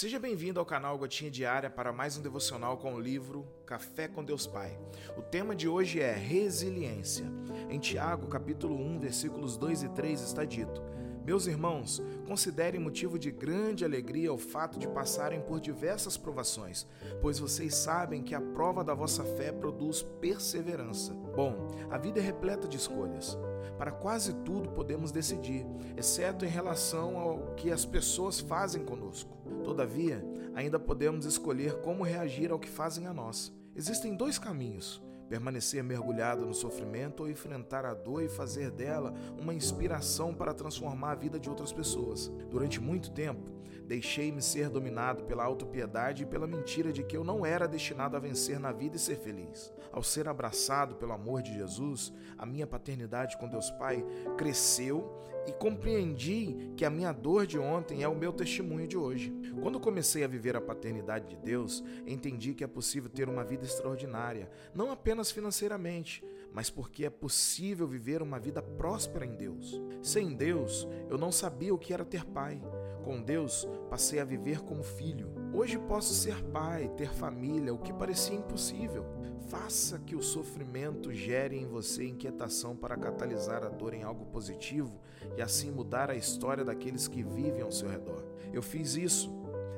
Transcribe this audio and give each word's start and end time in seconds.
Seja 0.00 0.20
bem-vindo 0.20 0.60
ao 0.60 0.64
canal 0.64 0.96
Gotinha 0.96 1.28
Diária 1.28 1.68
para 1.68 1.92
mais 1.92 2.16
um 2.16 2.22
devocional 2.22 2.76
com 2.76 2.94
o 2.94 3.00
livro 3.00 3.44
Café 3.66 4.06
com 4.06 4.24
Deus 4.24 4.46
Pai. 4.46 4.78
O 5.16 5.22
tema 5.22 5.56
de 5.56 5.66
hoje 5.66 6.00
é 6.00 6.14
resiliência. 6.14 7.26
Em 7.68 7.80
Tiago, 7.80 8.28
capítulo 8.28 8.80
1, 8.80 9.00
versículos 9.00 9.56
2 9.56 9.82
e 9.82 9.88
3 9.88 10.20
está 10.20 10.44
dito: 10.44 10.80
Meus 11.28 11.46
irmãos, 11.46 12.02
considerem 12.26 12.80
motivo 12.80 13.18
de 13.18 13.30
grande 13.30 13.84
alegria 13.84 14.32
o 14.32 14.38
fato 14.38 14.78
de 14.78 14.88
passarem 14.88 15.42
por 15.42 15.60
diversas 15.60 16.16
provações, 16.16 16.86
pois 17.20 17.38
vocês 17.38 17.74
sabem 17.74 18.22
que 18.22 18.34
a 18.34 18.40
prova 18.40 18.82
da 18.82 18.94
vossa 18.94 19.22
fé 19.22 19.52
produz 19.52 20.00
perseverança. 20.22 21.12
Bom, 21.12 21.68
a 21.90 21.98
vida 21.98 22.18
é 22.18 22.22
repleta 22.22 22.66
de 22.66 22.78
escolhas. 22.78 23.36
Para 23.76 23.92
quase 23.92 24.32
tudo 24.36 24.70
podemos 24.70 25.12
decidir, 25.12 25.66
exceto 25.98 26.46
em 26.46 26.48
relação 26.48 27.18
ao 27.18 27.54
que 27.56 27.70
as 27.70 27.84
pessoas 27.84 28.40
fazem 28.40 28.82
conosco. 28.82 29.36
Todavia, 29.62 30.24
ainda 30.54 30.80
podemos 30.80 31.26
escolher 31.26 31.82
como 31.82 32.04
reagir 32.04 32.50
ao 32.50 32.58
que 32.58 32.70
fazem 32.70 33.06
a 33.06 33.12
nós. 33.12 33.52
Existem 33.76 34.16
dois 34.16 34.38
caminhos: 34.38 35.02
permanecer 35.28 35.82
mergulhado 35.82 36.46
no 36.46 36.54
sofrimento 36.54 37.22
ou 37.22 37.30
enfrentar 37.30 37.84
a 37.84 37.94
dor 37.94 38.22
e 38.22 38.28
fazer 38.28 38.70
dela 38.70 39.14
uma 39.40 39.54
inspiração 39.54 40.34
para 40.34 40.54
transformar 40.54 41.12
a 41.12 41.16
vida 41.16 41.38
de 41.38 41.48
outras 41.48 41.72
pessoas. 41.72 42.30
Durante 42.50 42.80
muito 42.80 43.10
tempo, 43.10 43.58
deixei-me 43.88 44.42
ser 44.42 44.68
dominado 44.68 45.24
pela 45.24 45.42
autopiedade 45.42 46.22
e 46.22 46.26
pela 46.26 46.46
mentira 46.46 46.92
de 46.92 47.02
que 47.02 47.16
eu 47.16 47.24
não 47.24 47.44
era 47.46 47.66
destinado 47.66 48.16
a 48.16 48.20
vencer 48.20 48.60
na 48.60 48.70
vida 48.70 48.96
e 48.96 48.98
ser 48.98 49.16
feliz. 49.16 49.72
Ao 49.90 50.02
ser 50.02 50.28
abraçado 50.28 50.96
pelo 50.96 51.12
amor 51.12 51.40
de 51.40 51.54
Jesus, 51.54 52.12
a 52.36 52.44
minha 52.44 52.66
paternidade 52.66 53.38
com 53.38 53.48
Deus 53.48 53.70
Pai 53.70 54.04
cresceu 54.36 55.18
e 55.46 55.52
compreendi 55.52 56.74
que 56.76 56.84
a 56.84 56.90
minha 56.90 57.10
dor 57.10 57.46
de 57.46 57.58
ontem 57.58 58.02
é 58.02 58.08
o 58.08 58.14
meu 58.14 58.30
testemunho 58.30 58.86
de 58.86 58.98
hoje. 58.98 59.32
Quando 59.62 59.80
comecei 59.80 60.22
a 60.22 60.28
viver 60.28 60.54
a 60.54 60.60
paternidade 60.60 61.26
de 61.26 61.36
Deus, 61.36 61.82
entendi 62.06 62.52
que 62.52 62.62
é 62.62 62.66
possível 62.66 63.08
ter 63.08 63.26
uma 63.26 63.42
vida 63.42 63.64
extraordinária, 63.64 64.50
não 64.74 64.92
apenas 64.92 65.30
financeiramente, 65.30 66.22
mas 66.52 66.68
porque 66.68 67.06
é 67.06 67.10
possível 67.10 67.86
viver 67.86 68.20
uma 68.20 68.38
vida 68.38 68.60
próspera 68.60 69.24
em 69.24 69.34
Deus. 69.34 69.80
Sem 70.02 70.34
Deus, 70.34 70.86
eu 71.08 71.16
não 71.16 71.32
sabia 71.32 71.74
o 71.74 71.78
que 71.78 71.94
era 71.94 72.04
ter 72.04 72.26
pai. 72.26 72.60
Com 73.02 73.22
Deus, 73.22 73.66
passei 73.88 74.20
a 74.20 74.24
viver 74.24 74.60
como 74.60 74.82
filho. 74.82 75.32
Hoje 75.52 75.78
posso 75.78 76.12
ser 76.12 76.42
pai, 76.44 76.88
ter 76.96 77.12
família, 77.12 77.72
o 77.72 77.78
que 77.78 77.92
parecia 77.92 78.36
impossível. 78.36 79.06
Faça 79.48 79.98
que 79.98 80.14
o 80.14 80.22
sofrimento 80.22 81.12
gere 81.12 81.56
em 81.56 81.66
você 81.66 82.04
inquietação 82.04 82.76
para 82.76 82.96
catalisar 82.96 83.64
a 83.64 83.68
dor 83.68 83.94
em 83.94 84.02
algo 84.02 84.26
positivo 84.26 85.00
e 85.36 85.42
assim 85.42 85.70
mudar 85.70 86.10
a 86.10 86.14
história 86.14 86.64
daqueles 86.64 87.08
que 87.08 87.22
vivem 87.22 87.62
ao 87.62 87.72
seu 87.72 87.88
redor. 87.88 88.22
Eu 88.52 88.62
fiz 88.62 88.94
isso 88.94 89.32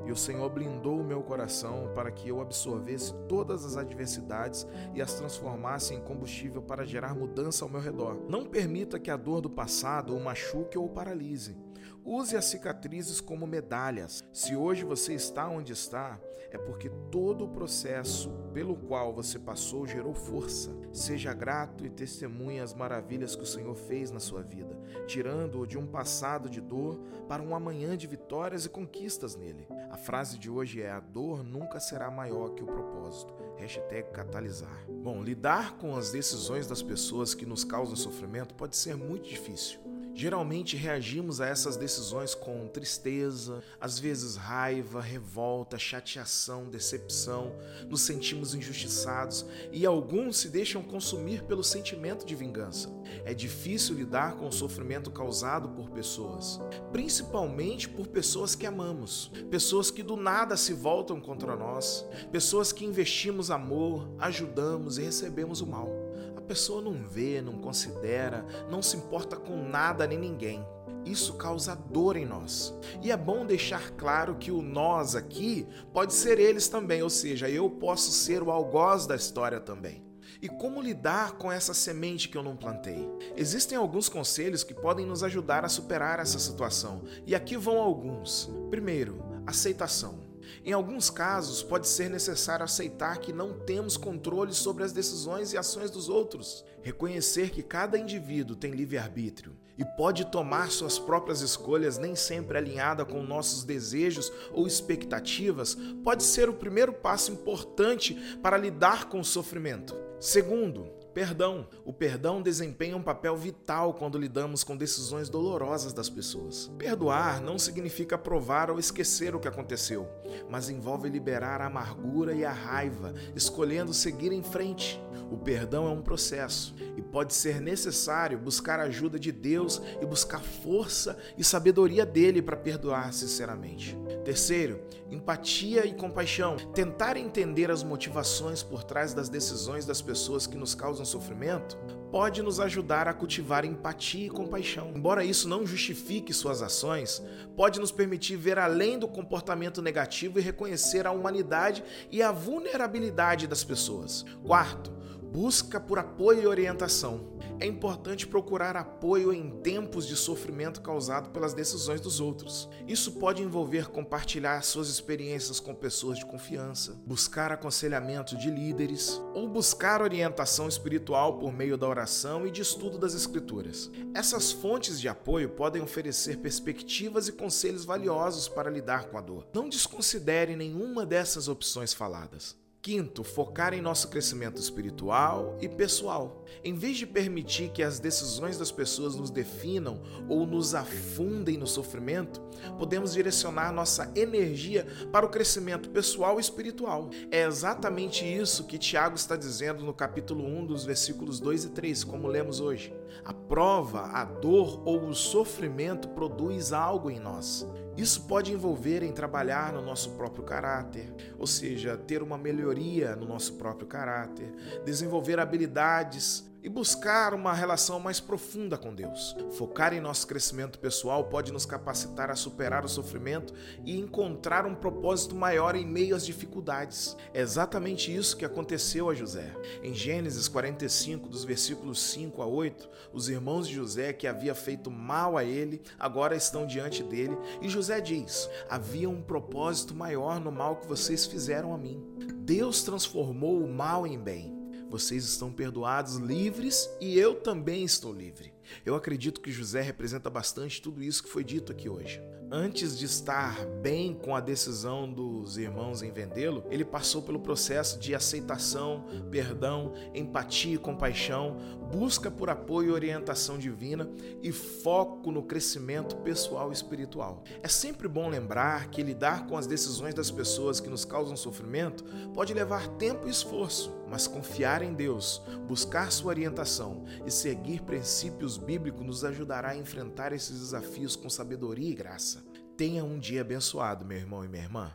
e 0.05 0.11
o 0.11 0.17
Senhor 0.17 0.49
blindou 0.49 0.99
o 0.99 1.05
meu 1.05 1.23
coração 1.23 1.91
para 1.95 2.11
que 2.11 2.29
eu 2.29 2.41
absorvesse 2.41 3.15
todas 3.29 3.65
as 3.65 3.77
adversidades 3.77 4.67
e 4.95 5.01
as 5.01 5.15
transformasse 5.15 5.95
em 5.95 6.01
combustível 6.01 6.63
para 6.63 6.85
gerar 6.85 7.15
mudança 7.15 7.65
ao 7.65 7.71
meu 7.71 7.81
redor. 7.81 8.19
Não 8.29 8.45
permita 8.45 8.99
que 8.99 9.11
a 9.11 9.17
dor 9.17 9.41
do 9.41 9.51
passado 9.51 10.17
o 10.17 10.21
machuque 10.21 10.79
ou 10.79 10.87
o 10.87 10.91
paralise. 10.91 11.57
Use 12.05 12.37
as 12.37 12.47
cicatrizes 12.47 13.21
como 13.21 13.47
medalhas. 13.47 14.25
Se 14.33 14.57
hoje 14.57 14.85
você 14.85 15.15
está 15.15 15.49
onde 15.49 15.73
está, 15.73 16.19
é 16.51 16.59
porque 16.59 16.91
todo 17.11 17.45
o 17.45 17.49
processo 17.49 18.31
pelo 18.53 18.75
qual 18.75 19.13
você 19.13 19.39
passou 19.39 19.87
gerou 19.87 20.13
força. 20.13 20.71
Seja 20.93 21.33
grato 21.33 21.87
e 21.87 21.91
testemunhe 21.91 22.59
as 22.59 22.75
maravilhas 22.75 23.37
que 23.37 23.45
o 23.45 23.47
Senhor 23.47 23.75
fez 23.75 24.11
na 24.11 24.19
sua 24.19 24.43
vida, 24.43 24.77
tirando-o 25.07 25.67
de 25.67 25.79
um 25.79 25.87
passado 25.87 26.51
de 26.51 26.61
dor 26.61 26.99
para 27.29 27.43
um 27.43 27.55
amanhã 27.55 27.97
de 27.97 28.07
vitórias 28.07 28.65
e 28.65 28.69
conquistas 28.69 29.37
nele. 29.37 29.69
A 29.91 29.97
frase 29.97 30.39
de 30.39 30.51
hoje 30.51 30.83
é: 30.83 30.91
A 30.91 31.01
dor 31.01 31.45
nunca 31.45 31.79
será 31.79 32.11
maior 32.11 32.55
que 32.55 32.65
o 32.65 32.67
propósito. 32.67 33.33
Hashtag 33.57 34.11
catalisar. 34.11 34.85
Bom, 34.89 35.23
lidar 35.23 35.77
com 35.77 35.95
as 35.97 36.11
decisões 36.11 36.67
das 36.67 36.83
pessoas 36.83 37.35
que 37.35 37.47
nos 37.47 37.63
causam 37.63 37.95
sofrimento 37.95 38.55
pode 38.55 38.77
ser 38.77 38.97
muito 38.97 39.29
difícil. 39.29 39.90
Geralmente 40.15 40.77
reagimos 40.77 41.41
a 41.41 41.47
essas 41.47 41.77
decisões 41.77 42.35
com 42.35 42.67
tristeza, 42.69 43.63
às 43.81 43.99
vezes 43.99 44.37
raiva, 44.37 45.01
revolta, 45.01 45.79
chateação, 45.79 46.69
decepção, 46.69 47.55
nos 47.89 48.03
sentimos 48.03 48.55
injustiçados 48.55 49.47
e 49.73 49.87
alguns 49.87 50.39
se 50.39 50.49
deixam 50.49 50.83
consumir 50.83 51.43
pelo 51.45 51.65
sentimento 51.65 52.27
de 52.27 52.35
vingança. 52.35 52.91
É 53.25 53.33
difícil 53.33 53.95
lidar 53.97 54.37
com 54.37 54.49
o 54.49 54.53
sofrimento 54.53 55.11
causado 55.11 55.69
por 55.71 55.91
pessoas, 55.91 56.61
principalmente 56.93 57.89
por 57.89 58.07
pessoas 58.07 58.55
que 58.55 58.67
amamos, 58.67 59.31
pessoas 59.51 59.91
que 59.91 60.03
do 60.03 60.17
nada 60.17 60.57
se 60.57 60.73
voltam 60.73 61.21
contra 61.21 61.57
nós, 61.57 62.05
pessoas 62.31 62.73
que 62.73 62.85
investimos 62.85 63.51
amor, 63.51 64.09
ajudamos 64.19 64.99
e 64.99 65.03
recebemos 65.03 65.61
o 65.61 65.67
mal 65.67 66.10
pessoa 66.51 66.83
não 66.83 66.95
vê, 66.95 67.41
não 67.41 67.59
considera, 67.59 68.45
não 68.69 68.83
se 68.83 68.97
importa 68.97 69.37
com 69.37 69.69
nada 69.69 70.05
nem 70.05 70.19
ninguém. 70.19 70.67
Isso 71.05 71.35
causa 71.35 71.77
dor 71.77 72.17
em 72.17 72.27
nós. 72.27 72.75
E 73.01 73.13
é 73.13 73.17
bom 73.17 73.47
deixar 73.47 73.93
claro 73.93 74.35
que 74.35 74.51
o 74.51 74.61
nós 74.61 75.15
aqui 75.15 75.67
pode 75.93 76.13
ser 76.13 76.41
eles 76.41 76.69
também, 76.69 77.03
ou 77.03 77.09
seja, 77.09 77.49
eu 77.49 77.71
posso 77.71 78.11
ser 78.11 78.43
o 78.43 78.51
algoz 78.51 79.07
da 79.07 79.15
história 79.15 79.61
também. 79.61 80.05
E 80.43 80.49
como 80.49 80.83
lidar 80.83 81.33
com 81.39 81.53
essa 81.53 81.73
semente 81.73 82.29
que 82.29 82.37
eu 82.37 82.43
não 82.43 82.57
plantei? 82.57 83.09
Existem 83.37 83.79
alguns 83.79 84.09
conselhos 84.09 84.65
que 84.65 84.75
podem 84.75 85.07
nos 85.07 85.23
ajudar 85.23 85.65
a 85.65 85.69
superar 85.69 86.19
essa 86.19 86.39
situação, 86.39 87.03
e 87.27 87.35
aqui 87.35 87.57
vão 87.57 87.79
alguns. 87.79 88.51
Primeiro, 88.71 89.23
aceitação. 89.47 90.30
Em 90.65 90.73
alguns 90.73 91.11
casos, 91.11 91.63
pode 91.63 91.89
ser 91.89 92.09
necessário 92.11 92.65
aceitar 92.65 93.19
que 93.19 93.33
não 93.33 93.59
temos 93.59 93.97
controle 93.97 94.53
sobre 94.53 94.85
as 94.85 94.93
decisões 94.93 95.53
e 95.53 95.59
ações 95.59 95.91
dos 95.91 96.09
outros. 96.09 96.65
Reconhecer 96.83 97.51
que 97.51 97.63
cada 97.63 97.99
indivíduo 97.99 98.57
tem 98.57 98.73
livre-arbítrio 98.73 99.57
e 99.77 99.85
pode 99.85 100.27
tomar 100.27 100.71
suas 100.71 100.99
próprias 100.99 101.41
escolhas, 101.41 101.97
nem 101.97 102.15
sempre 102.15 102.59
alinhada 102.59 103.05
com 103.05 103.23
nossos 103.23 103.65
desejos 103.65 104.31
ou 104.53 104.67
expectativas, 104.67 105.75
pode 106.05 106.23
ser 106.23 106.51
o 106.51 106.55
primeiro 106.55 106.93
passo 106.93 107.33
importante 107.33 108.15
para 108.43 108.59
lidar 108.59 109.09
com 109.09 109.21
o 109.21 109.25
sofrimento. 109.25 109.97
Segundo, 110.21 111.00
Perdão. 111.15 111.67
O 111.85 111.93
perdão 111.93 112.41
desempenha 112.41 112.97
um 112.97 113.03
papel 113.03 113.37
vital 113.37 113.95
quando 113.95 114.19
lidamos 114.19 114.63
com 114.63 114.77
decisões 114.77 115.29
dolorosas 115.29 115.93
das 115.93 116.09
pessoas. 116.09 116.71
Perdoar 116.79 117.41
não 117.41 117.59
significa 117.59 118.17
provar 118.17 118.71
ou 118.71 118.79
esquecer 118.79 119.35
o 119.35 119.41
que 119.41 119.49
aconteceu, 119.49 120.09
mas 120.49 120.69
envolve 120.69 121.09
liberar 121.09 121.61
a 121.61 121.67
amargura 121.67 122.35
e 122.35 122.45
a 122.45 122.53
raiva, 122.53 123.15
escolhendo 123.35 123.93
seguir 123.93 124.33
em 124.33 124.43
frente. 124.43 125.01
O 125.31 125.37
perdão 125.37 125.87
é 125.87 125.91
um 125.91 126.03
processo 126.03 126.75
e 126.97 127.03
pode 127.03 127.35
ser 127.35 127.61
necessário 127.61 128.39
buscar 128.39 128.81
a 128.81 128.85
ajuda 128.85 129.19
de 129.19 129.31
Deus 129.31 129.81
e 130.01 130.07
buscar 130.07 130.43
força 130.43 131.17
e 131.39 131.45
sabedoria 131.45 132.05
dele 132.05 132.43
para 132.43 132.57
perdoar 132.57 133.13
sinceramente. 133.13 133.97
Terceiro, 134.25 134.81
empatia 135.11 135.87
e 135.87 135.95
compaixão. 135.95 136.57
Tentar 136.75 137.17
entender 137.17 137.71
as 137.71 137.83
motivações 137.83 138.63
por 138.63 138.85
trás 138.85 139.15
das 139.15 139.29
decisões 139.29 139.87
das 139.87 140.03
pessoas 140.03 140.47
que 140.47 140.57
nos 140.57 140.75
causam 141.01 141.05
sofrimento 141.05 141.79
pode 142.11 142.43
nos 142.43 142.59
ajudar 142.59 143.07
a 143.07 143.15
cultivar 143.15 143.65
empatia 143.65 144.27
e 144.27 144.31
compaixão. 144.31 144.93
Embora 144.95 145.25
isso 145.25 145.49
não 145.49 145.65
justifique 145.65 146.33
suas 146.35 146.61
ações, 146.61 147.23
pode 147.57 147.79
nos 147.79 147.93
permitir 147.93 148.37
ver 148.37 148.59
além 148.59 148.99
do 148.99 149.07
comportamento 149.07 149.81
negativo 149.81 150.39
e 150.39 150.43
reconhecer 150.43 151.07
a 151.07 151.13
humanidade 151.13 151.85
e 152.11 152.21
a 152.21 152.33
vulnerabilidade 152.33 153.47
das 153.47 153.63
pessoas. 153.63 154.25
Quarto, 154.45 154.93
busca 155.33 155.81
por 155.81 155.99
apoio 155.99 156.43
e 156.43 156.47
orientação. 156.47 157.31
É 157.61 157.67
importante 157.67 158.27
procurar 158.27 158.77
apoio 158.77 159.33
em 159.33 159.51
tempos 159.61 160.07
de 160.07 160.17
sofrimento 160.17 160.81
causado 160.81 161.31
pelas 161.31 161.53
decisões 161.53 162.01
dos 162.01 162.19
outros. 162.19 162.69
Isso 162.89 163.13
pode 163.13 163.43
envolver 163.43 163.89
compartilhar 163.89 164.63
suas 164.63 164.89
experiências 164.89 165.61
com 165.61 165.75
pessoas 165.75 166.19
de 166.19 166.27
confiança, 166.27 166.99
buscar 167.07 167.53
aconselhamento 167.53 168.37
de 168.37 168.51
líderes 168.51 169.21
ou 169.35 169.49
buscar 169.49 170.01
orientação 170.01 170.69
espiritual 170.69 171.39
por 171.39 171.53
meio 171.53 171.77
da 171.77 171.87
oração 171.87 172.47
e 172.47 172.51
de 172.51 172.63
estudo 172.63 172.99
das 172.99 173.15
Escrituras. 173.15 173.91
Essas 174.15 174.51
fontes 174.51 175.01
de 175.01 175.09
apoio 175.09 175.51
podem 175.51 175.83
oferecer 175.83 176.39
perspectivas 176.39 177.29
e 177.29 177.33
conselhos 177.33 177.85
valiosos 177.85 178.49
para 178.49 178.71
lidar 178.71 179.05
com 179.05 179.19
a 179.19 179.21
dor. 179.21 179.47
Não 179.55 179.69
desconsidere 179.69 180.57
nenhuma 180.57 181.05
dessas 181.05 181.47
opções 181.47 181.93
faladas. 181.93 182.60
Quinto, 182.83 183.23
focar 183.23 183.75
em 183.75 183.83
nosso 183.83 184.09
crescimento 184.09 184.59
espiritual 184.59 185.59
e 185.61 185.69
pessoal. 185.69 186.47
Em 186.65 186.73
vez 186.73 186.97
de 186.97 187.07
permitir 187.07 187.69
que 187.69 187.83
as 187.83 188.01
decisões 188.01 188.57
das 188.57 188.73
pessoas 188.73 189.15
nos 189.15 189.31
definam 189.31 190.01
ou 190.31 190.47
nos 190.47 190.75
afundem 190.75 191.59
no 191.59 191.67
sofrimento, 191.67 192.41
podemos 192.79 193.13
direcionar 193.13 193.71
nossa 193.71 194.11
energia 194.17 194.87
para 195.13 195.27
o 195.27 195.29
crescimento 195.29 195.91
pessoal 195.91 196.39
e 196.39 196.41
espiritual. 196.41 197.11
É 197.31 197.45
exatamente 197.45 198.25
isso 198.25 198.67
que 198.67 198.79
Tiago 198.79 199.15
está 199.15 199.37
dizendo 199.37 199.85
no 199.85 199.93
capítulo 199.93 200.43
1, 200.43 200.65
dos 200.65 200.83
versículos 200.83 201.39
2 201.39 201.65
e 201.65 201.69
3, 201.73 202.03
como 202.05 202.29
lemos 202.29 202.61
hoje. 202.61 202.95
A 203.23 203.35
prova, 203.35 204.07
a 204.07 204.25
dor 204.25 204.81
ou 204.87 205.05
o 205.07 205.15
sofrimento 205.15 206.09
produz 206.09 206.73
algo 206.73 207.11
em 207.11 207.21
nós. 207.21 207.67
Isso 208.01 208.23
pode 208.23 208.51
envolver 208.51 209.03
em 209.03 209.13
trabalhar 209.13 209.75
no 209.75 209.83
nosso 209.83 210.13
próprio 210.13 210.43
caráter, 210.43 211.13
ou 211.39 211.47
seja, 211.47 211.99
ter 211.99 212.23
uma 212.23 212.39
melhoria 212.39 213.15
no 213.15 213.27
nosso 213.27 213.53
próprio 213.59 213.87
caráter, 213.87 214.51
desenvolver 214.87 215.39
habilidades 215.39 216.50
e 216.63 216.69
buscar 216.69 217.35
uma 217.35 217.53
relação 217.53 217.99
mais 218.01 218.21
profunda 218.21 218.77
com 218.77 218.95
Deus. 218.95 219.37
Focar 219.53 219.93
em 219.93 220.01
nosso 220.01 220.27
crescimento 220.27 220.79
pessoal 220.79 221.25
pode 221.25 221.53
nos 221.53 221.67
capacitar 221.67 222.31
a 222.31 222.37
superar 222.37 222.85
o 222.85 222.89
sofrimento 222.89 223.55
e 223.85 223.99
encontrar 223.99 224.67
um 224.67 224.75
propósito 224.75 225.35
maior 225.35 225.75
em 225.75 225.87
meio 225.87 226.15
às 226.15 226.25
dificuldades. 226.25 227.17
É 227.33 227.41
exatamente 227.41 228.15
isso 228.15 228.37
que 228.37 228.45
aconteceu 228.45 229.09
a 229.09 229.15
José. 229.15 229.55
Em 229.83 229.95
Gênesis 229.95 230.49
45, 230.49 231.29
dos 231.29 231.45
versículos 231.45 232.01
5 232.03 232.43
a 232.43 232.47
8, 232.47 232.89
os 233.13 233.29
irmãos 233.29 233.69
de 233.69 233.75
José, 233.75 234.13
que 234.13 234.27
havia 234.27 234.55
feito 234.55 234.91
mal 234.91 235.37
a 235.37 235.45
ele, 235.45 235.83
agora 235.99 236.37
estão 236.37 236.67
diante 236.67 237.03
dele, 237.03 237.37
e 237.61 237.69
José 237.69 238.01
diz: 238.01 238.49
Havia 238.69 239.09
um 239.09 239.23
propósito 239.23 239.95
maior 239.95 240.41
no 240.41 240.53
mal 240.53 240.77
que 240.77 240.87
vocês 240.87 241.27
fizeram 241.27 241.75
a 241.75 241.79
mim. 241.79 242.03
Deus 242.37 242.83
transformou 242.83 243.63
o 243.63 243.73
mal 243.73 244.07
em 244.07 244.19
bem 244.19 244.60
vocês 244.91 245.25
estão 245.25 245.53
perdoados, 245.53 246.17
livres 246.17 246.91
e 247.01 247.17
eu 247.17 247.37
também 247.37 247.85
estou 247.85 248.13
livre. 248.13 248.53
Eu 248.85 248.97
acredito 248.97 249.41
que 249.41 249.53
José 249.53 249.81
representa 249.81 250.29
bastante 250.29 250.83
tudo 250.83 251.01
isso 251.03 251.23
que 251.23 251.31
foi 251.31 251.45
dito 251.45 251.71
aqui 251.71 251.89
hoje. 251.89 252.21
Antes 252.53 252.99
de 252.99 253.05
estar 253.05 253.65
bem 253.81 254.13
com 254.13 254.35
a 254.35 254.41
decisão 254.41 255.09
dos 255.09 255.57
irmãos 255.57 256.03
em 256.03 256.11
vendê-lo, 256.11 256.65
ele 256.69 256.85
passou 256.85 257.23
pelo 257.23 257.39
processo 257.39 257.97
de 258.01 258.13
aceitação, 258.13 259.05
perdão, 259.31 259.93
empatia 260.13 260.75
e 260.75 260.79
compaixão, 260.79 261.59
busca 261.93 262.29
por 262.29 262.51
apoio 262.51 262.89
e 262.89 262.93
orientação 262.93 263.57
divina 263.57 264.11
e 264.43 264.51
foco 264.51 265.31
no 265.31 265.45
crescimento 265.45 266.17
pessoal 266.17 266.71
e 266.71 266.75
espiritual. 266.75 267.45
É 267.63 267.69
sempre 267.69 268.09
bom 268.09 268.29
lembrar 268.29 268.89
que 268.91 269.01
lidar 269.01 269.47
com 269.47 269.57
as 269.57 269.69
decisões 269.69 270.15
das 270.15 270.31
pessoas 270.31 270.81
que 270.81 270.91
nos 270.91 271.05
causam 271.05 271.37
sofrimento 271.37 272.05
pode 272.35 272.53
levar 272.53 272.89
tempo 272.97 273.29
e 273.29 273.31
esforço, 273.31 273.95
mas 274.09 274.27
confiar 274.27 274.83
em 274.83 274.93
Deus, 274.93 275.41
buscar 275.69 276.11
sua 276.11 276.31
orientação 276.31 277.05
e 277.25 277.31
seguir 277.31 277.83
princípios 277.83 278.59
bíblicos 278.59 279.07
nos 279.07 279.25
ajudará 279.25 279.71
a 279.71 279.77
enfrentar 279.77 280.33
esses 280.33 280.59
desafios 280.59 281.15
com 281.15 281.31
sabedoria 281.31 281.91
e 281.91 281.95
graça. 281.95 282.40
Tenha 282.81 283.05
um 283.05 283.19
dia 283.19 283.43
abençoado, 283.43 284.07
meu 284.07 284.17
irmão 284.17 284.43
e 284.43 284.49
minha 284.49 284.63
irmã. 284.63 284.91